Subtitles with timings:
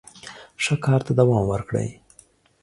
[0.63, 1.89] ښه کار ته دوام ورکړئ.